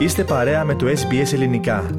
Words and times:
Είστε 0.00 0.24
παρέα 0.24 0.64
με 0.64 0.74
το 0.74 0.86
SBS 0.86 1.32
Ελληνικά. 1.32 1.90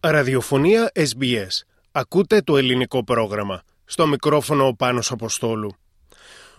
Ραδιοφωνία 0.00 0.92
SBS. 0.94 1.64
Ακούτε 1.92 2.40
το 2.40 2.56
ελληνικό 2.56 3.04
πρόγραμμα. 3.04 3.62
Στο 3.84 4.06
μικρόφωνο 4.06 4.66
ο 4.66 4.74
Πάνος 4.74 5.10
Αποστόλου. 5.10 5.72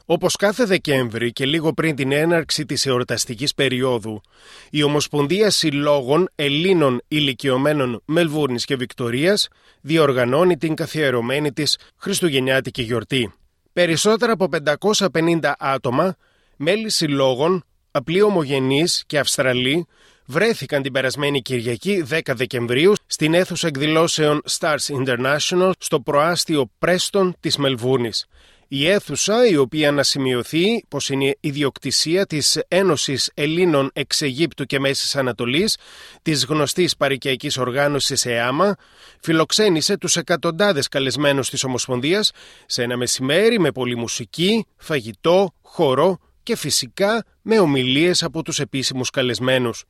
Όπως 0.05 0.35
κάθε 0.35 0.63
Δεκέμβρη 0.63 1.31
και 1.31 1.45
λίγο 1.45 1.73
πριν 1.73 1.95
την 1.95 2.11
έναρξη 2.11 2.65
της 2.65 2.85
εορταστικής 2.85 3.53
περίοδου, 3.53 4.21
η 4.69 4.83
Ομοσπονδία 4.83 5.49
Συλλόγων 5.49 6.29
Ελλήνων 6.35 7.01
Ηλικιωμένων 7.07 8.01
Μελβούρνης 8.05 8.65
και 8.65 8.75
Βικτορίας 8.75 9.47
διοργανώνει 9.81 10.57
την 10.57 10.75
καθιερωμένη 10.75 11.53
της 11.53 11.77
Χριστουγεννιάτικη 11.97 12.81
γιορτή. 12.81 13.33
Περισσότερα 13.73 14.31
από 14.31 14.47
550 14.47 15.55
άτομα, 15.59 16.15
μέλη 16.55 16.89
συλλόγων, 16.89 17.63
απλοί 17.97 18.21
ομογενείς 18.21 19.03
και 19.07 19.19
Αυστραλοί, 19.19 19.87
βρέθηκαν 20.25 20.81
την 20.81 20.91
περασμένη 20.91 21.41
Κυριακή 21.41 22.05
10 22.09 22.19
Δεκεμβρίου 22.35 22.93
στην 23.05 23.33
αίθουσα 23.33 23.67
εκδηλώσεων 23.67 24.41
Stars 24.59 25.05
International 25.05 25.71
στο 25.77 25.99
προάστιο 25.99 26.71
Πρέστον 26.79 27.35
της 27.39 27.57
Μελβούρνης. 27.57 28.27
Η 28.67 28.87
αίθουσα, 28.87 29.47
η 29.47 29.57
οποία 29.57 29.91
να 29.91 30.03
σημειωθεί 30.03 30.85
πως 30.87 31.09
είναι 31.09 31.35
ιδιοκτησία 31.39 32.25
της 32.25 32.61
Ένωσης 32.67 33.31
Ελλήνων 33.33 33.89
εξ 33.93 34.21
Αιγύπτου 34.21 34.65
και 34.65 34.79
Μέσης 34.79 35.15
Ανατολής, 35.15 35.77
της 36.21 36.45
γνωστής 36.45 36.97
παρικιακής 36.97 37.57
οργάνωσης 37.57 38.25
ΕΑΜΑ, 38.25 38.75
φιλοξένησε 39.21 39.97
τους 39.97 40.15
εκατοντάδες 40.15 40.87
καλεσμένους 40.87 41.49
της 41.49 41.63
Ομοσπονδίας 41.63 42.31
σε 42.65 42.83
ένα 42.83 42.97
μεσημέρι 42.97 43.59
με 43.59 43.71
πολλή 43.71 43.95
μουσική, 43.95 44.65
φαγητό, 44.77 45.53
χορό 45.61 46.19
και 46.47 46.55
φυσικά 46.55 47.23
με 47.41 47.59
ομιλίες 47.59 48.23
από 48.23 48.41
τους 48.43 48.59
επίσημους 48.59 49.09
καλεσμένους. 49.09 49.83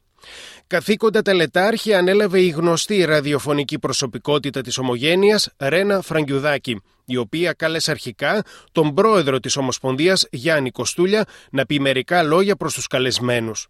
Καθήκοντα 0.67 1.21
τελετάρχη 1.21 1.93
ανέλαβε 1.93 2.41
η 2.41 2.49
γνωστή 2.49 3.03
ραδιοφωνική 3.03 3.79
προσωπικότητα 3.79 4.61
της 4.61 4.77
Ομογένειας 4.77 5.49
Ρένα 5.57 6.01
Φραγκιουδάκη, 6.01 6.81
η 7.05 7.17
οποία 7.17 7.53
κάλεσε 7.53 7.91
αρχικά 7.91 8.43
τον 8.71 8.93
πρόεδρο 8.93 9.39
της 9.39 9.57
Ομοσπονδίας 9.57 10.27
Γιάννη 10.31 10.71
Κοστούλια 10.71 11.25
να 11.51 11.65
πει 11.65 11.79
μερικά 11.79 12.23
λόγια 12.23 12.55
προς 12.55 12.73
τους 12.73 12.87
καλεσμένους. 12.87 13.67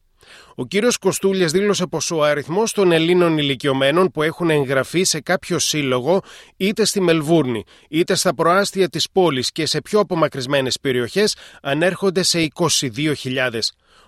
Ο 0.55 0.65
κύριος 0.65 0.97
Κοστούλιας 0.97 1.51
δήλωσε 1.51 1.85
πως 1.85 2.11
ο 2.11 2.23
αριθμός 2.23 2.71
των 2.71 2.91
Ελλήνων 2.91 3.37
ηλικιωμένων 3.37 4.11
που 4.11 4.21
έχουν 4.21 4.49
εγγραφεί 4.49 5.03
σε 5.03 5.21
κάποιο 5.21 5.59
σύλλογο 5.59 6.21
είτε 6.57 6.85
στη 6.85 7.01
Μελβούρνη 7.01 7.63
είτε 7.89 8.15
στα 8.15 8.35
προάστια 8.35 8.89
της 8.89 9.09
πόλης 9.11 9.51
και 9.51 9.65
σε 9.65 9.81
πιο 9.81 9.99
απομακρυσμένες 9.99 10.79
περιοχές 10.79 11.35
ανέρχονται 11.61 12.23
σε 12.23 12.47
22.000. 12.53 13.13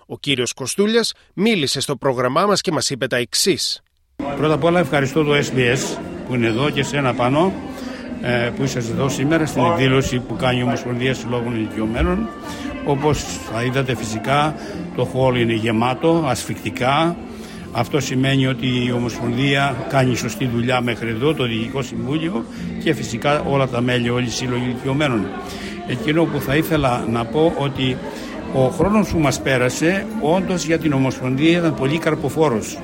Ο 0.06 0.18
κύριος 0.18 0.52
Κοστούλιας 0.52 1.12
μίλησε 1.34 1.80
στο 1.80 1.96
πρόγραμμά 1.96 2.46
μας 2.46 2.60
και 2.60 2.72
μας 2.72 2.90
είπε 2.90 3.06
τα 3.06 3.16
εξής. 3.16 3.82
Πρώτα 4.36 4.54
απ' 4.54 4.64
όλα 4.64 4.80
ευχαριστώ 4.80 5.24
το 5.24 5.32
SBS 5.36 5.98
που 6.26 6.34
είναι 6.34 6.46
εδώ 6.46 6.70
και 6.70 6.82
σένα 6.82 7.14
πάνω 7.14 7.52
ε, 8.22 8.50
που 8.56 8.62
είσαι 8.62 8.78
εδώ 8.78 9.08
σήμερα 9.08 9.46
στην 9.46 9.62
εκδήλωση 9.64 10.18
που 10.18 10.36
κάνει 10.36 10.58
η 10.58 10.62
Ομοσπονδία 10.62 11.14
Συλλόγων 11.14 11.54
Ηλικιωμένων. 11.54 12.28
Όπως 12.84 13.22
θα 13.52 13.62
είδατε 13.62 13.96
φυσικά 13.96 14.54
το 14.96 15.04
χώρο 15.04 15.36
είναι 15.36 15.52
γεμάτο, 15.52 16.24
ασφικτικά. 16.26 17.16
Αυτό 17.72 18.00
σημαίνει 18.00 18.46
ότι 18.46 18.66
η 18.86 18.92
Ομοσπονδία 18.92 19.86
κάνει 19.88 20.16
σωστή 20.16 20.46
δουλειά 20.46 20.80
μέχρι 20.80 21.08
εδώ, 21.08 21.34
το 21.34 21.44
Διοικητικό 21.44 21.82
Συμβούλιο 21.82 22.44
και 22.84 22.94
φυσικά 22.94 23.40
όλα 23.40 23.68
τα 23.68 23.80
μέλη, 23.80 24.10
όλοι 24.10 24.26
οι 24.26 24.30
σύλλογοι 24.30 24.64
ηλικιωμένων. 24.64 25.26
Εκείνο 25.86 26.24
που 26.24 26.40
θα 26.40 26.56
ήθελα 26.56 27.04
να 27.10 27.24
πω 27.24 27.54
ότι 27.58 27.96
ο 28.54 28.68
χρόνος 28.68 29.08
που 29.08 29.18
μας 29.18 29.40
πέρασε 29.40 30.06
όντως 30.20 30.64
για 30.64 30.78
την 30.78 30.92
Ομοσπονδία 30.92 31.58
ήταν 31.58 31.74
πολύ 31.74 31.98
καρποφόρος. 31.98 32.78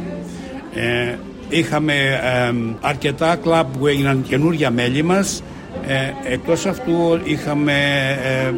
Ε, 0.74 1.14
είχαμε 1.48 1.92
ε, 1.92 2.54
αρκετά 2.80 3.36
κλαμπ 3.36 3.66
που 3.78 3.86
έγιναν 3.86 4.22
καινούργια 4.22 4.70
μέλη 4.70 5.02
μας 5.02 5.42
ε, 5.86 6.32
εκτός 6.32 6.66
αυτού 6.66 7.20
είχαμε 7.24 7.72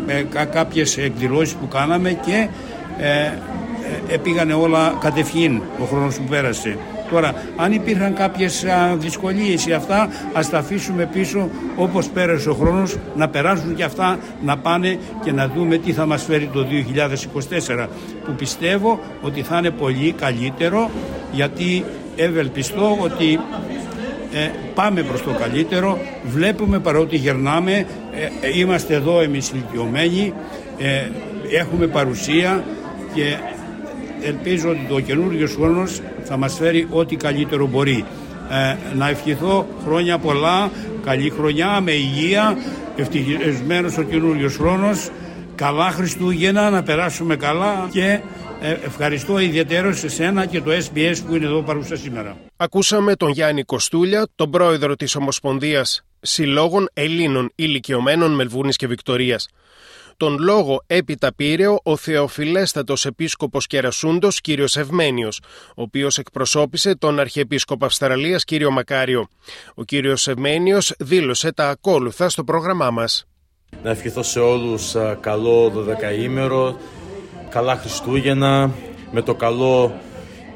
ε, 0.07 0.19
ε 0.19 0.45
κάποιες 0.45 0.97
εκδηλώσεις 0.97 1.55
που 1.55 1.69
κάναμε 1.69 2.13
και 2.13 2.49
ε, 2.99 3.33
ε, 4.09 4.17
πήγανε 4.17 4.55
όλα 4.55 4.99
κατευθείαν 5.01 5.63
ο 5.83 5.85
χρόνος 5.85 6.17
που 6.17 6.25
πέρασε. 6.25 6.77
Τώρα, 7.11 7.35
αν 7.57 7.73
υπήρχαν 7.73 8.15
κάποιες 8.15 8.65
δυσκολίες 8.95 9.67
ή 9.67 9.73
αυτά, 9.73 10.09
ας 10.33 10.51
τα 10.51 10.59
αφήσουμε 10.59 11.09
πίσω 11.13 11.49
όπως 11.77 12.09
πέρασε 12.09 12.49
ο 12.49 12.55
χρόνος, 12.55 12.97
να 13.17 13.29
περάσουν 13.29 13.75
και 13.75 13.85
αυτά, 13.85 14.19
να 14.43 14.59
πάνε 14.59 14.99
και 15.25 15.33
να 15.33 15.49
δούμε 15.49 15.77
τι 15.77 15.93
θα 15.93 16.07
μας 16.07 16.23
φέρει 16.23 16.51
το 16.53 16.67
2024, 16.67 17.89
που 18.25 18.33
πιστεύω 18.33 19.01
ότι 19.23 19.43
θα 19.43 19.59
είναι 19.59 19.71
πολύ 19.71 20.13
καλύτερο, 20.13 20.91
γιατί 21.33 21.85
ευελπιστώ 22.17 22.97
ότι 23.01 23.41
ε, 24.33 24.51
πάμε 24.75 25.03
προς 25.03 25.23
το 25.23 25.31
καλύτερο, 25.31 25.99
βλέπουμε 26.25 26.79
παρότι 26.79 27.17
γερνάμε, 27.17 27.73
ε, 27.73 28.47
ε, 28.47 28.59
είμαστε 28.59 28.95
εδώ 28.95 29.21
εμείς 29.21 29.51
ηλικιωμένοι, 29.51 30.33
έχουμε 31.59 31.87
παρουσία 31.87 32.65
και 33.15 33.37
ελπίζω 34.23 34.69
ότι 34.69 34.87
το 34.89 35.01
καινούργιο 35.01 35.49
χρόνος 35.49 36.01
θα 36.25 36.37
μας 36.37 36.55
φέρει 36.55 36.87
ό,τι 36.91 37.17
καλύτερο 37.17 37.67
μπορεί. 37.67 38.05
να 38.97 39.09
ευχηθώ 39.09 39.67
χρόνια 39.85 40.19
πολλά, 40.19 40.71
καλή 41.05 41.31
χρονιά, 41.31 41.81
με 41.81 41.91
υγεία, 41.93 42.57
ευτυχισμένος 42.97 43.99
ο 43.99 44.03
καινούργιος 44.03 44.57
χρόνος, 44.57 45.11
καλά 45.55 45.91
Χριστούγεννα, 45.91 46.71
να 46.71 46.83
περάσουμε 46.83 47.37
καλά 47.37 47.89
και 47.91 48.21
ε, 48.61 48.71
ευχαριστώ 48.71 49.39
ιδιαίτερος 49.39 49.99
σε 49.99 50.09
σένα 50.09 50.47
και 50.47 50.61
το 50.61 50.71
SBS 50.71 51.17
που 51.27 51.35
είναι 51.35 51.45
εδώ 51.45 51.63
παρούσα 51.63 51.97
σήμερα. 51.97 52.37
Ακούσαμε 52.57 53.15
τον 53.15 53.31
Γιάννη 53.31 53.63
Κοστούλια, 53.63 54.29
τον 54.35 54.51
πρόεδρο 54.51 54.95
της 54.95 55.15
Ομοσπονδίας 55.15 56.03
Συλλόγων 56.21 56.89
Ελλήνων 56.93 57.53
Ηλικιωμένων 57.55 58.35
Μελβούνης 58.35 58.77
και 58.77 58.87
Βικτορίας. 58.87 59.49
Τον 60.17 60.39
λόγο 60.39 60.83
έπειτα 60.87 61.35
πήρε 61.35 61.67
ο 61.83 61.97
Θεοφιλέστατος 61.97 63.07
Επίσκοπος 63.07 63.67
Κερασούντος 63.67 64.41
κύριος 64.41 64.77
Ευμένιος, 64.77 65.41
ο 65.69 65.83
οποίος 65.83 66.19
εκπροσώπησε 66.19 66.97
τον 66.97 67.21
Αρχιεπίσκοπο 67.21 67.85
Αυστραλίας 67.85 68.45
κύριο 68.45 68.71
Μακάριο. 68.71 69.29
Ο 69.75 69.85
κύριος 69.85 70.29
Ευμένιος 70.29 70.95
δήλωσε 70.99 71.53
τα 71.53 71.69
ακόλουθα 71.69 72.29
στο 72.29 72.45
πρόγραμμά 72.45 72.91
μας. 72.91 73.27
Να 73.83 73.91
ευχηθώ 73.91 74.23
σε 74.23 74.41
όλους 74.41 74.97
καλό 75.21 75.69
δωδεκαήμερο, 75.69 76.77
καλά 77.49 77.77
Χριστούγεννα, 77.77 78.71
με 79.11 79.23
το 79.23 79.35
καλό 79.35 79.93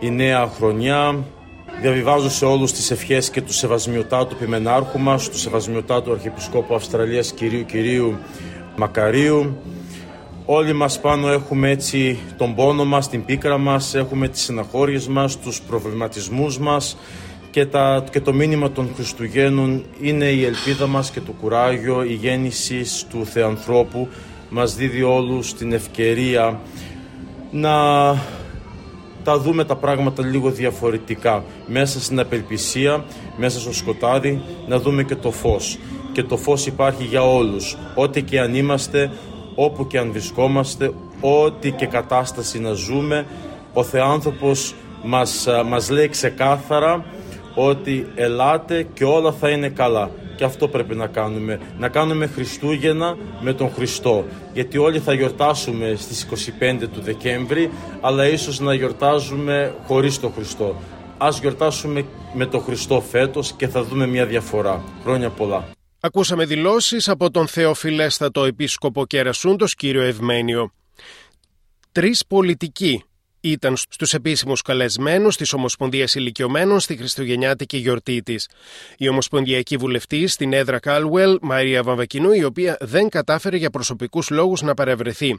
η 0.00 0.10
νέα 0.10 0.46
χρονιά. 0.46 1.24
Διαβιβάζω 1.80 2.30
σε 2.30 2.44
όλους 2.44 2.72
τις 2.72 2.90
ευχές 2.90 3.30
και 3.30 3.42
του 3.42 3.52
σεβασμιωτάτου 3.52 4.36
πιμενάρχου 4.36 4.98
μας, 4.98 5.28
του 5.28 5.38
σεβασμιωτάτου 5.38 6.12
Αρχιεπισκόπου 6.12 6.74
Αυστραλίας 6.74 7.32
κυρίου 7.32 7.64
κυρίου 7.64 8.18
Μακαρίου. 8.76 9.56
Όλοι 10.44 10.72
μας 10.72 11.00
πάνω 11.00 11.28
έχουμε 11.28 11.70
έτσι 11.70 12.18
τον 12.36 12.54
πόνο 12.54 12.84
μας, 12.84 13.08
την 13.08 13.24
πίκρα 13.24 13.58
μας, 13.58 13.94
έχουμε 13.94 14.28
τις 14.28 14.42
συναχώριες 14.42 15.08
μας, 15.08 15.38
τους 15.38 15.60
προβληματισμούς 15.60 16.58
μας 16.58 16.96
και, 17.50 17.66
τα, 17.66 18.04
και 18.10 18.20
το 18.20 18.32
μήνυμα 18.32 18.70
των 18.70 18.90
Χριστουγέννων 18.94 19.84
είναι 20.00 20.24
η 20.24 20.44
ελπίδα 20.44 20.86
μας 20.86 21.10
και 21.10 21.20
το 21.20 21.32
κουράγιο, 21.32 22.04
η 22.04 22.12
γέννηση 22.12 22.84
του 23.10 23.26
Θεανθρώπου 23.26 24.08
μας 24.54 24.74
δίδει 24.74 25.02
όλους 25.02 25.54
την 25.54 25.72
ευκαιρία 25.72 26.60
να 27.50 27.74
τα 29.24 29.38
δούμε 29.38 29.64
τα 29.64 29.76
πράγματα 29.76 30.26
λίγο 30.26 30.50
διαφορετικά. 30.50 31.44
Μέσα 31.66 32.00
στην 32.00 32.20
απελπισία, 32.20 33.04
μέσα 33.36 33.60
στο 33.60 33.72
σκοτάδι, 33.72 34.42
να 34.66 34.78
δούμε 34.78 35.02
και 35.02 35.16
το 35.16 35.30
φως. 35.30 35.78
Και 36.12 36.22
το 36.22 36.36
φως 36.36 36.66
υπάρχει 36.66 37.04
για 37.04 37.22
όλους. 37.22 37.76
Ό,τι 37.94 38.22
και 38.22 38.40
αν 38.40 38.54
είμαστε, 38.54 39.10
όπου 39.54 39.86
και 39.86 39.98
αν 39.98 40.12
βρισκόμαστε, 40.12 40.90
ό,τι 41.20 41.70
και 41.70 41.86
κατάσταση 41.86 42.60
να 42.60 42.72
ζούμε, 42.72 43.26
ο 43.72 43.82
Θεάνθρωπος 43.82 44.74
μας, 45.02 45.46
μας 45.66 45.90
λέει 45.90 46.08
ξεκάθαρα 46.08 47.04
ότι 47.54 48.06
ελάτε 48.14 48.86
και 48.94 49.04
όλα 49.04 49.32
θα 49.32 49.48
είναι 49.48 49.68
καλά. 49.68 50.10
Και 50.42 50.48
αυτό 50.48 50.68
πρέπει 50.68 50.94
να 50.94 51.06
κάνουμε. 51.06 51.60
Να 51.78 51.88
κάνουμε 51.88 52.26
Χριστούγεννα 52.26 53.16
με 53.40 53.52
τον 53.52 53.72
Χριστό. 53.72 54.24
Γιατί 54.52 54.78
όλοι 54.78 54.98
θα 54.98 55.12
γιορτάσουμε 55.12 55.94
στις 55.98 56.26
25 56.60 56.88
του 56.92 57.00
Δεκέμβρη, 57.00 57.70
αλλά 58.00 58.26
ίσως 58.28 58.60
να 58.60 58.74
γιορτάζουμε 58.74 59.74
χωρίς 59.86 60.20
τον 60.20 60.32
Χριστό. 60.32 60.82
Ας 61.18 61.40
γιορτάσουμε 61.40 62.04
με 62.34 62.46
τον 62.46 62.62
Χριστό 62.62 63.00
φέτος 63.00 63.52
και 63.52 63.68
θα 63.68 63.82
δούμε 63.82 64.06
μια 64.06 64.26
διαφορά. 64.26 64.84
Χρόνια 65.02 65.30
πολλά. 65.30 65.68
Ακούσαμε 66.00 66.44
δηλώσεις 66.44 67.08
από 67.08 67.30
τον 67.30 67.46
Θεοφιλέστατο 67.46 68.44
Επίσκοπο 68.44 69.06
Κερασούντος, 69.06 69.74
κύριο 69.74 70.02
Ευμένιο. 70.02 70.72
Τρεις 71.92 72.24
πολιτικοί 72.26 73.04
ήταν 73.44 73.76
στους 73.76 74.14
επίσημους 74.14 74.62
καλεσμένους 74.62 75.36
της 75.36 75.52
Ομοσπονδίας 75.52 76.14
Ηλικιωμένων 76.14 76.80
στη 76.80 76.96
Χριστουγεννιάτικη 76.96 77.76
γιορτή 77.76 78.22
της. 78.22 78.48
Η 78.96 79.08
Ομοσπονδιακή 79.08 79.76
Βουλευτή 79.76 80.26
στην 80.26 80.52
έδρα 80.52 80.78
Κάλουελ, 80.78 81.38
Μαρία 81.40 81.82
Βαμβακινού, 81.82 82.32
η 82.32 82.44
οποία 82.44 82.76
δεν 82.80 83.08
κατάφερε 83.08 83.56
για 83.56 83.70
προσωπικούς 83.70 84.30
λόγους 84.30 84.62
να 84.62 84.74
παρευρεθεί. 84.74 85.38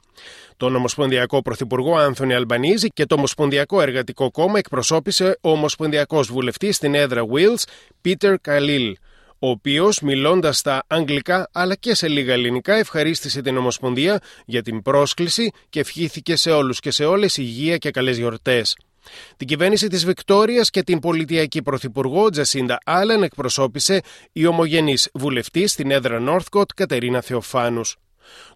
Τον 0.58 0.76
Ομοσπονδιακό 0.76 1.42
Πρωθυπουργό 1.42 1.98
Άνθονη 1.98 2.34
Αλμπανίζη 2.34 2.88
και 2.88 3.06
το 3.06 3.16
Ομοσπονδιακό 3.16 3.82
Εργατικό 3.82 4.32
Κόμμα 4.32 4.58
εκπροσώπησε 4.58 5.38
ο 5.42 5.50
Ομοσπονδιακός 5.50 6.32
Βουλευτής 6.32 6.76
στην 6.76 6.96
έδρα 6.96 7.22
Wills, 7.34 7.64
Πίτερ 8.02 8.38
Καλίλ 8.38 8.96
ο 9.44 9.50
οποίος, 9.50 10.02
μιλώντας 10.02 10.58
στα 10.58 10.84
αγγλικά 10.88 11.50
αλλά 11.52 11.76
και 11.76 11.96
σε 11.96 12.08
λίγα 12.08 12.34
ελληνικά, 12.34 12.74
ευχαρίστησε 12.74 13.42
την 13.42 13.58
Ομοσπονδία 13.58 14.20
για 14.46 14.62
την 14.62 14.82
πρόσκληση 14.82 15.52
και 15.70 15.80
ευχήθηκε 15.80 16.36
σε 16.36 16.52
όλους 16.52 16.80
και 16.80 16.92
σε 16.92 17.06
όλες 17.06 17.38
υγεία 17.38 17.78
και 17.78 17.92
καλές 17.92 18.18
γιορτές. 18.18 18.78
Την 19.38 19.48
κυβέρνηση 19.48 19.88
της 19.88 20.06
Βικτόριας 20.06 20.70
και 20.70 20.84
την 20.84 21.00
πολιτειακή 21.00 21.62
πρωθυπουργό 21.62 22.30
Τζασίντα 22.30 22.78
Άλεν 22.86 23.24
εκπροσώπησε 23.24 24.02
η 24.32 24.46
ομογενής 24.46 25.10
βουλευτής 25.14 25.72
στην 25.72 25.92
έδρα 25.92 26.20
Νόρθκοτ 26.20 26.70
Κατερίνα 26.76 27.22
Θεοφάνους. 27.22 27.98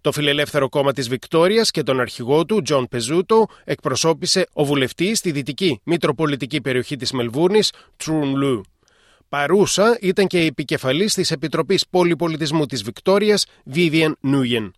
Το 0.02 0.12
Φιλελεύθερο 0.12 0.70
Κόμμα 0.70 0.94
της 0.94 1.10
Βικτόριας 1.10 1.72
και 1.72 1.84
τον 1.84 2.00
αρχηγό 2.00 2.46
του, 2.46 2.62
Τζον 2.62 2.88
Πεζούτο, 2.88 3.46
εκπροσώπησε 3.64 4.48
ο 4.54 4.66
βουλευτής 4.66 5.18
στη 5.18 5.32
δυτική 5.32 5.82
Μητροπολιτική 5.84 6.62
περιοχή 6.62 6.96
της 6.96 7.12
Μελβούρνης, 7.12 7.60
Τρουν 7.98 8.36
Λου. 8.36 8.64
Παρούσα 9.30 9.98
ήταν 10.02 10.28
και 10.28 10.44
η 10.44 10.46
επικεφαλής 10.46 11.14
της 11.14 11.32
Επιτροπής 11.32 11.88
Πολυπολιτισμού 11.90 12.66
της 12.66 12.84
Βικτόριας, 12.84 13.46
Βίβιαν 13.66 14.18
Νούγεν. 14.20 14.74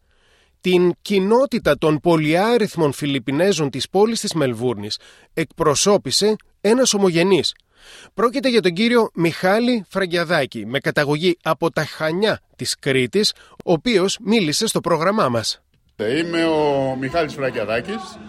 Την 0.62 0.94
κοινότητα 1.01 1.78
των 1.78 2.00
πολυάριθμων 2.00 2.92
Φιλιππινέζων 2.92 3.69
της 3.69 3.90
πόλης 3.90 4.19
της 4.19 4.34
Μελβούρνης 4.34 5.00
εκπροσώπησε 5.34 6.36
ένας 6.62 6.94
ομογενής. 6.94 7.54
Πρόκειται 8.13 8.50
για 8.50 8.62
τον 8.62 8.74
κύριο 8.74 9.10
Μιχάλη 9.13 9.86
Φραγκιαδάκη, 9.90 10.66
με 10.66 10.80
καταγωγή 10.80 11.38
από 11.44 11.72
τα 11.72 11.86
Χανιά 11.86 12.42
της 12.56 12.75
Κρήτης, 12.80 13.34
ο 13.66 13.72
οποίος 13.72 14.18
μίλησε 14.22 14.68
στο 14.68 14.80
πρόγραμμά 14.80 15.30
μας. 15.30 15.62
Είμαι 16.19 16.45
ο 16.45 16.95
Μιχάλης 17.00 17.34
Φραγκιαδάκης, 17.34 18.19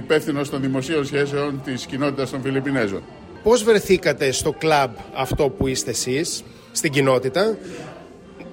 υπεύθυνος 0.00 0.50
των 0.50 0.60
δημοσίων 0.60 1.06
σχέσεων 1.06 1.62
της 1.64 1.86
κοινότητας 1.86 2.30
των 2.30 2.42
Φιλιππινέζων. 2.42 3.02
Πώς 3.42 3.62
βρεθήκατε 3.62 4.32
στο 4.32 4.52
κλαμπ 4.52 4.90
αυτό 5.14 5.48
που 5.48 5.66
είστε 5.66 5.90
εσείς, 5.90 6.44
στην 6.72 6.92
κοινότητα 6.92 7.56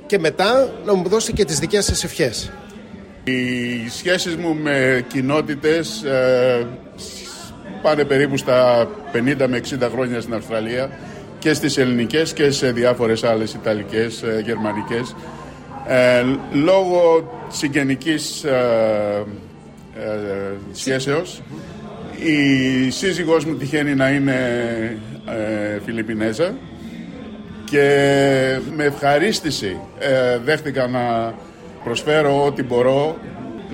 και 0.05 0.19
μετά 0.19 0.73
να 0.85 0.93
μου 0.93 1.09
δώσετε 1.09 1.31
και 1.31 1.45
τις 1.45 1.59
δικές 1.59 1.85
σας 1.85 2.03
ευχές; 2.03 2.51
Οι 3.23 3.89
σχέσεις 3.89 4.35
μου 4.35 4.55
με 4.55 5.05
κοινότητες 5.07 6.03
ε, 6.03 6.67
πάνε 7.81 8.03
περίπου 8.03 8.37
στα 8.37 8.89
50 9.13 9.47
με 9.47 9.61
60 9.69 9.89
χρόνια 9.91 10.21
στην 10.21 10.33
Αυστραλία 10.33 10.89
και 11.39 11.53
στις 11.53 11.77
ελληνικές 11.77 12.33
και 12.33 12.51
σε 12.51 12.71
διάφορες 12.71 13.23
άλλες 13.23 13.53
ιταλικές, 13.53 14.21
ε, 14.21 14.41
γερμανικές. 14.45 15.15
Ε, 15.87 16.23
λόγω 16.51 17.31
συγγενικής 17.49 18.43
ε, 18.43 19.25
ε 19.95 20.53
σχέσεως 20.71 21.41
η 22.23 22.89
σύζυγός 22.89 23.45
μου 23.45 23.55
τυχαίνει 23.55 23.95
να 23.95 24.09
είναι 24.09 24.37
ε, 25.25 25.79
Φιλιππινέζα 25.85 26.53
και 27.65 27.85
με 28.75 28.83
ευχαρίστηση 28.83 29.79
ε, 29.99 30.37
δέχτηκα 30.37 30.87
να 30.87 31.33
προσφέρω 31.83 32.45
ό,τι 32.45 32.63
μπορώ 32.63 33.15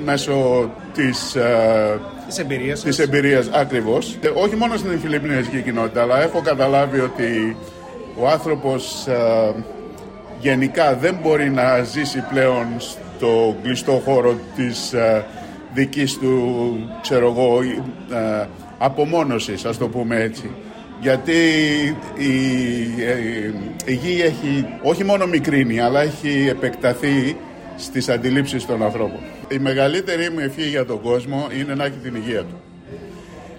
μέσω 0.03 0.69
της, 0.94 1.36
ε, 1.36 2.00
της 2.27 2.39
εμπειρίας, 2.39 2.81
της 2.81 3.00
εμπειρίας 3.00 3.50
ακριβώς. 3.53 4.18
Ε, 4.21 4.27
όχι 4.27 4.56
μόνο 4.56 4.77
στην 4.77 5.00
Φιλιππινέζικη 5.00 5.62
κοινότητα, 5.62 6.01
αλλά 6.01 6.21
έχω 6.24 6.41
καταλάβει 6.41 7.00
ότι 7.00 7.57
ο 8.19 8.27
άνθρωπος 8.27 9.07
ε, 9.07 9.53
γενικά 10.39 10.95
δεν 10.95 11.19
μπορεί 11.21 11.50
να 11.50 11.83
ζήσει 11.83 12.24
πλέον 12.30 12.65
στο 12.80 13.56
κλειστό 13.63 14.01
χώρο 14.06 14.39
της 14.56 14.94
δικής 15.75 16.18
του, 16.18 16.77
ξέρω 17.01 17.27
εγώ, 17.27 17.62
ε, 17.62 18.48
απομόνωσης, 18.77 19.66
ας 19.66 19.77
το 19.77 19.88
πούμε 19.88 20.22
έτσι. 20.22 20.50
Γιατί 21.01 21.33
η, 22.18 22.33
η, 23.86 23.94
γη 23.94 24.22
έχει 24.22 24.66
όχι 24.81 25.04
μόνο 25.04 25.25
μικρύνει, 25.25 25.80
αλλά 25.80 26.01
έχει 26.01 26.48
επεκταθεί 26.50 27.38
στις 27.77 28.10
αντιλήψεις 28.10 28.66
των 28.66 28.83
ανθρώπων. 28.83 29.19
Η 29.48 29.60
μεγαλύτερη 29.60 30.30
μου 30.30 30.39
ευχή 30.39 30.68
για 30.68 30.86
τον 30.86 31.01
κόσμο 31.01 31.48
είναι 31.60 31.75
να 31.75 31.86
έχει 31.86 31.98
την 32.04 32.16
υγεία 32.16 32.42
του. 32.42 32.62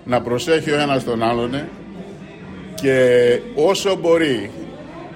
Να 0.05 0.21
προσέχει 0.21 0.71
ο 0.71 0.81
ένας 0.81 1.05
τον 1.05 1.23
άλλον 1.23 1.51
και 2.75 3.41
όσο 3.55 3.97
μπορεί 3.97 4.51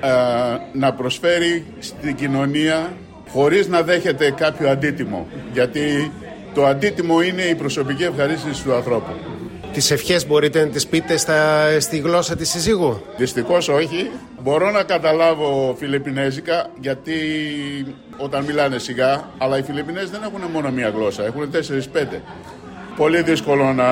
ε, 0.01 0.09
να 0.73 0.93
προσφέρει 0.93 1.65
στην 1.79 2.15
κοινωνία 2.15 2.93
χωρίς 3.29 3.69
να 3.69 3.83
δέχεται 3.83 4.31
κάποιο 4.31 4.71
αντίτιμο. 4.71 5.27
Γιατί 5.53 6.11
το 6.55 6.65
αντίτιμο 6.67 7.21
είναι 7.21 7.43
η 7.43 7.55
προσωπική 7.55 8.03
ευχαρίστηση 8.03 8.63
του 8.63 8.75
ανθρώπου. 8.75 9.13
Τις 9.73 9.91
ευχές 9.91 10.27
μπορείτε 10.27 10.61
να 10.65 10.67
τις 10.67 10.87
πείτε 10.87 11.17
στα, 11.17 11.67
στη 11.81 11.99
γλώσσα 11.99 12.37
της 12.37 12.51
συζύγου; 12.51 13.03
Δυστυχώς 13.17 13.69
όχι. 13.69 14.11
Μπορώ 14.43 14.71
να 14.71 14.83
καταλάβω 14.83 15.77
Φιλιππινέζικα 15.79 16.71
γιατί 16.81 17.13
όταν 18.17 18.45
μιλάνε 18.45 18.79
σιγά, 18.79 19.29
αλλά 19.39 19.59
οι 19.59 19.63
Φιλιππινέζοι 19.63 20.11
δεν 20.11 20.23
έχουν 20.23 20.51
μόνο 20.53 20.71
μία 20.71 20.89
γλώσσα, 20.89 21.25
έχουν 21.25 21.51
τέσσερις-πέντε. 21.51 22.23
Πολύ 22.97 23.23
δύσκολο 23.23 23.73
να 23.73 23.87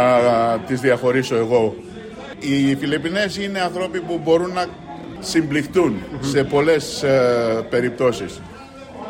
τις 0.66 0.80
διαχωρίσω 0.80 1.36
εγώ. 1.36 1.74
Οι 2.38 2.74
Φιλιππινέζοι 2.74 3.44
είναι 3.44 3.60
άνθρωποι 3.60 4.00
που 4.00 4.20
μπορούν 4.24 4.52
να 4.52 4.64
συμπληκτούν 5.20 6.02
σε 6.20 6.44
πολλές 6.44 7.02
ε, 7.02 7.66
περιπτώσεις. 7.70 8.40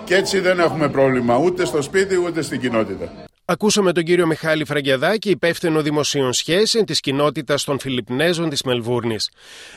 Και 0.05 0.15
έτσι 0.15 0.41
δεν 0.41 0.61
έχουμε 0.61 0.89
πρόβλημα 0.89 1.39
ούτε 1.39 1.65
στο 1.65 1.83
σπίτι 1.83 2.17
ούτε 2.17 2.43
στην 2.43 2.61
κοινότητα. 2.61 3.28
Ακούσαμε 3.51 3.93
τον 3.93 4.05
κύριο 4.05 4.27
Μιχάλη 4.27 4.65
Φραγκιαδάκη, 4.65 5.31
υπεύθυνο 5.31 5.83
δημοσίων 5.83 6.33
σχέσεων 6.33 6.85
της 6.85 7.01
κοινότητας 7.01 7.65
των 7.65 7.79
Φιλιππινέζων 7.79 8.49
της 8.49 8.63
Μελβούρνης. 8.63 9.31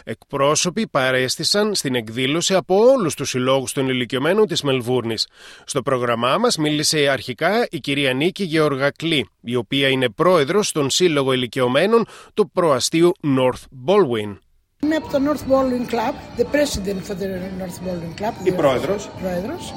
Εκπρόσωποι 0.04 0.88
παρέστησαν 0.88 1.76
στην 1.76 1.96
εκδήλωση 1.96 2.54
από 2.54 2.76
όλους 2.76 3.16
τους 3.16 3.30
συλλόγους 3.30 3.74
των 3.74 3.90
ηλικιωμένων 3.90 4.48
της 4.48 4.62
Μελβούρνης. 4.62 5.28
Στο 5.66 5.82
πρόγραμμά 5.82 6.38
μας 6.38 6.58
μίλησε 6.58 7.08
αρχικά 7.08 7.68
η 7.70 7.80
κυρία 7.80 8.14
Νίκη 8.14 8.44
Γεωργακλή, 8.44 9.30
η 9.42 9.56
οποία 9.56 9.88
είναι 9.88 10.10
πρόεδρος 10.10 10.72
των 10.72 10.90
Σύλλογο 10.90 11.34
Ηλικιωμένων 11.34 12.06
του 12.34 12.52
προαστίου 12.52 13.12
North 13.38 13.86
Baldwin. 13.86 14.38
Είμαι 14.84 14.96
από 14.96 15.12
το 15.12 15.18
North 15.28 15.52
Baldwin 15.52 15.94
Club, 15.94 16.42
the 16.42 16.46
president 16.46 17.08
for 17.08 17.16
the 17.16 17.28
North 17.62 17.88
Baldwin 17.88 18.22
Club. 18.22 18.34
Η 18.44 18.52
πρόεδρος. 18.52 19.10
πρόεδρος. 19.22 19.74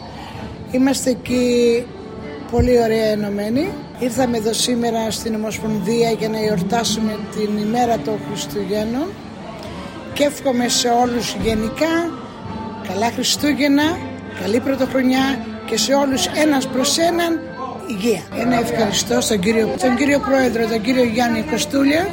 Είμαστε 0.73 1.11
εκεί 1.11 1.85
πολύ 2.55 2.83
ωραία 2.83 3.07
ενωμένοι. 3.07 3.69
Ήρθαμε 3.99 4.37
εδώ 4.37 4.53
σήμερα 4.53 5.11
στην 5.11 5.35
Ομοσπονδία 5.35 6.11
για 6.11 6.29
να 6.29 6.39
γιορτάσουμε 6.39 7.19
την 7.37 7.51
ημέρα 7.67 7.99
των 7.99 8.15
Χριστουγέννων 8.29 9.07
και 10.13 10.25
εύχομαι 10.25 10.69
σε 10.69 10.89
όλους 10.89 11.37
γενικά 11.43 11.95
καλά 12.89 13.11
Χριστούγεννα, 13.15 13.99
καλή 14.41 14.61
Πρωτοχρονιά 14.61 15.47
και 15.67 15.77
σε 15.77 15.95
όλους 15.95 16.27
ένας 16.27 16.67
προς 16.67 16.99
έναν 16.99 17.41
υγεία. 17.91 18.23
Ένα 18.39 18.59
ευχαριστώ 18.59 19.21
στον 19.21 19.39
κύριο, 19.39 19.75
τον 19.81 19.97
κύριο 19.97 20.21
Πρόεδρο, 20.21 20.67
τον 20.67 20.81
κύριο 20.81 21.05
Γιάννη 21.05 21.43
Κοστούλια 21.51 22.09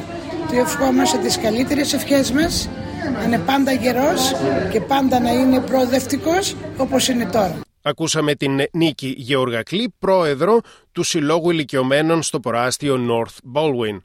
του 0.48 0.58
ευχόμαστε 0.58 1.18
τις 1.18 1.38
καλύτερες 1.38 1.92
ευχές 1.92 2.32
μας 2.32 2.68
να 3.18 3.22
είναι 3.24 3.38
πάντα 3.38 3.72
γερός 3.72 4.34
και 4.70 4.80
πάντα 4.80 5.20
να 5.20 5.30
είναι 5.30 5.60
προοδευτικός 5.60 6.56
όπως 6.76 7.08
είναι 7.08 7.24
τώρα. 7.24 7.54
Ακούσαμε 7.82 8.34
την 8.34 8.60
Νίκη 8.72 9.14
Γεωργακλή, 9.16 9.94
πρόεδρο 9.98 10.60
του 10.92 11.02
Συλλόγου 11.02 11.50
Ηλικιωμένων 11.50 12.22
στο 12.22 12.40
προάστιο 12.40 12.98
North 13.08 13.52
Baldwin. 13.54 14.00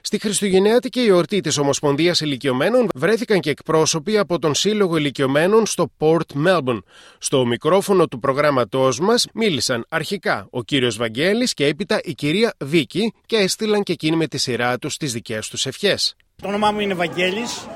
Στη 0.00 0.18
Χριστουγεννιάτικη 0.18 1.00
εορτή 1.00 1.40
της 1.40 1.58
Ομοσπονδίας 1.58 2.20
Ηλικιωμένων 2.20 2.88
βρέθηκαν 2.94 3.40
και 3.40 3.50
εκπρόσωποι 3.50 4.18
από 4.18 4.38
τον 4.38 4.54
Σύλλογο 4.54 4.96
Ηλικιωμένων 4.96 5.66
στο 5.66 5.90
Port 5.98 6.46
Melbourne. 6.46 6.82
Στο 7.18 7.46
μικρόφωνο 7.46 8.08
του 8.08 8.18
προγράμματός 8.18 9.00
μας 9.00 9.26
μίλησαν 9.34 9.84
αρχικά 9.88 10.46
ο 10.50 10.62
κύριος 10.62 10.96
Βαγγέλης 10.96 11.54
και 11.54 11.66
έπειτα 11.66 12.00
η 12.02 12.14
κυρία 12.14 12.54
Βίκη 12.58 13.12
και 13.26 13.36
έστειλαν 13.36 13.82
και 13.82 13.92
εκείνοι 13.92 14.16
με 14.16 14.26
τη 14.26 14.38
σειρά 14.38 14.78
τους 14.78 14.96
τις 14.96 15.12
δικές 15.12 15.48
τους 15.48 15.66
ευχές. 15.66 16.16
Το 16.42 16.48
όνομά 16.48 16.70
μου 16.70 16.80
είναι 16.80 16.94
Βαγγέλης. 16.94 17.66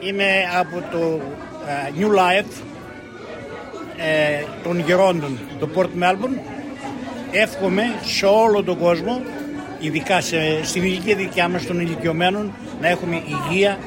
Είμαι 0.00 0.26
από 0.58 0.88
το 0.92 1.20
uh, 1.66 2.00
New 2.00 2.08
Life 2.08 2.67
ε, 3.98 4.44
των 4.62 4.80
γερόντων 4.80 5.38
του 5.58 5.70
Port 5.74 6.02
Melbourne 6.02 6.38
εύχομαι 7.30 7.82
σε 8.04 8.26
όλο 8.26 8.62
τον 8.62 8.78
κόσμο 8.78 9.20
ειδικά 9.78 10.20
σε, 10.20 10.64
στην 10.64 10.82
ηλικία 10.82 11.16
δικιά 11.16 11.48
μας 11.48 11.66
των 11.66 11.80
ηλικιωμένων 11.80 12.52
να 12.80 12.88
έχουμε 12.88 13.22
υγεία, 13.26 13.78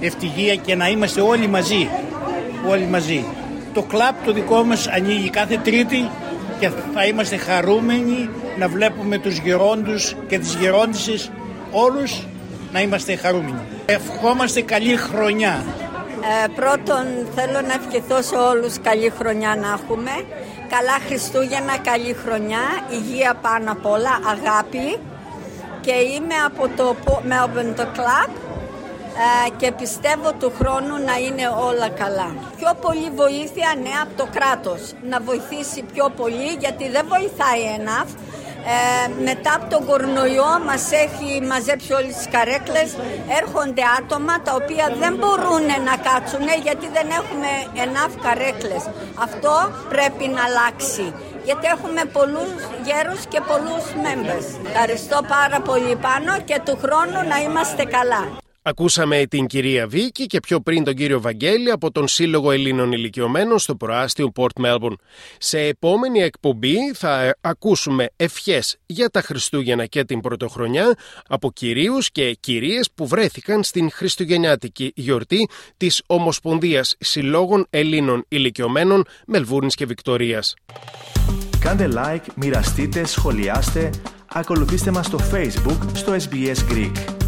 ευτυχία 0.00 0.54
και 0.54 0.74
να 0.74 0.88
είμαστε 0.88 1.20
όλοι 1.20 1.46
μαζί 1.46 1.88
όλοι 2.68 2.84
μαζί 2.84 3.24
το 3.74 3.82
κλαπ 3.82 4.24
το 4.24 4.32
δικό 4.32 4.62
μας 4.62 4.88
ανοίγει 4.88 5.30
κάθε 5.30 5.60
τρίτη 5.64 6.08
και 6.58 6.70
θα 6.94 7.04
είμαστε 7.04 7.36
χαρούμενοι 7.36 8.28
να 8.58 8.68
βλέπουμε 8.68 9.18
τους 9.18 9.38
γερόντους 9.38 10.14
και 10.28 10.38
τις 10.38 10.54
γερόντισες 10.54 11.30
όλους 11.70 12.22
να 12.72 12.80
είμαστε 12.80 13.16
χαρούμενοι. 13.16 13.60
Ευχόμαστε 13.86 14.62
καλή 14.62 14.96
χρονιά. 14.96 15.64
Ε, 16.26 16.48
πρώτον 16.48 17.04
θέλω 17.34 17.60
να 17.68 17.74
ευχηθώ 17.74 18.22
σε 18.22 18.36
όλους 18.36 18.80
καλή 18.80 19.12
χρονιά 19.18 19.56
να 19.56 19.68
έχουμε. 19.68 20.10
Καλά 20.68 20.96
Χριστούγεννα, 21.06 21.78
καλή 21.78 22.12
χρονιά, 22.24 22.64
υγεία 22.90 23.34
πάνω 23.42 23.72
απ' 23.72 23.86
όλα, 23.86 24.14
αγάπη. 24.34 24.98
Και 25.80 25.92
είμαι 25.92 26.34
από 26.46 26.68
το 26.76 26.96
Melbourne 27.30 27.74
το 27.76 27.86
Club 27.96 28.30
ε, 29.24 29.50
και 29.56 29.72
πιστεύω 29.72 30.32
του 30.32 30.52
χρόνου 30.58 30.94
να 31.08 31.16
είναι 31.26 31.46
όλα 31.68 31.88
καλά. 31.88 32.34
Πιο 32.56 32.70
πολύ 32.80 33.10
βοήθεια, 33.14 33.74
ναι, 33.82 33.94
από 34.02 34.12
το 34.16 34.26
κράτος. 34.34 34.92
Να 35.10 35.20
βοηθήσει 35.20 35.82
πιο 35.92 36.06
πολύ 36.16 36.50
γιατί 36.58 36.88
δεν 36.88 37.04
βοηθάει 37.08 37.62
enough 37.78 38.10
ε, 38.72 39.22
μετά 39.28 39.52
από 39.58 39.66
τον 39.74 39.86
κορονοϊό 39.86 40.52
μας 40.68 40.84
έχει 41.04 41.28
μαζέψει 41.52 41.92
όλες 41.92 42.14
τις 42.16 42.28
καρέκλες. 42.34 42.88
Έρχονται 43.40 43.82
άτομα 43.98 44.34
τα 44.46 44.52
οποία 44.60 44.86
δεν 45.02 45.12
μπορούν 45.20 45.66
να 45.88 45.94
κάτσουν 46.08 46.46
γιατί 46.66 46.86
δεν 46.96 47.06
έχουμε 47.20 47.50
enough 47.84 48.14
καρέκλες. 48.26 48.82
Αυτό 49.26 49.54
πρέπει 49.88 50.24
να 50.36 50.42
αλλάξει 50.48 51.06
γιατί 51.44 51.66
έχουμε 51.74 52.02
πολλούς 52.16 52.52
γέρους 52.86 53.20
και 53.32 53.40
πολλούς 53.50 53.84
members. 54.06 54.46
Ευχαριστώ 54.66 55.18
πάρα 55.36 55.60
πολύ 55.60 55.96
πάνω 55.96 56.32
και 56.44 56.60
του 56.64 56.78
χρόνου 56.82 57.20
να 57.28 57.36
είμαστε 57.44 57.84
καλά 57.84 58.43
Ακούσαμε 58.66 59.26
την 59.26 59.46
κυρία 59.46 59.86
Βίκη 59.86 60.26
και 60.26 60.40
πιο 60.40 60.60
πριν 60.60 60.84
τον 60.84 60.94
κύριο 60.94 61.20
Βαγγέλη 61.20 61.70
από 61.70 61.90
τον 61.90 62.08
Σύλλογο 62.08 62.50
Ελλήνων 62.50 62.92
Ηλικιωμένων 62.92 63.58
στο 63.58 63.76
προάστιο 63.76 64.32
Port 64.34 64.64
Melbourne. 64.64 64.94
Σε 65.38 65.58
επόμενη 65.60 66.18
εκπομπή 66.18 66.76
θα 66.94 67.36
ακούσουμε 67.40 68.08
ευχές 68.16 68.76
για 68.86 69.10
τα 69.10 69.20
Χριστούγεννα 69.20 69.86
και 69.86 70.04
την 70.04 70.20
Πρωτοχρονιά 70.20 70.96
από 71.28 71.52
κυρίους 71.52 72.10
και 72.10 72.36
κυρίες 72.40 72.90
που 72.94 73.06
βρέθηκαν 73.06 73.62
στην 73.62 73.90
Χριστουγεννιάτικη 73.90 74.92
γιορτή 74.94 75.48
της 75.76 76.02
Ομοσπονδίας 76.06 76.94
Συλλόγων 76.98 77.66
Ελλήνων 77.70 78.24
Ηλικιωμένων 78.28 79.04
Μελβούρνης 79.26 79.74
και 79.74 79.86
Βικτορίας. 79.86 80.54
Κάντε 81.60 81.88
like, 81.96 82.26
μοιραστείτε, 82.34 83.04
σχολιάστε, 83.06 83.90
ακολουθήστε 84.32 84.90
μας 84.90 85.06
στο 85.06 85.18
Facebook 85.32 85.78
στο 85.92 86.16
SBS 86.30 86.72
Greek. 86.72 87.23